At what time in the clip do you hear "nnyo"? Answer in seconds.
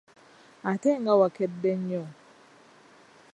1.77-2.03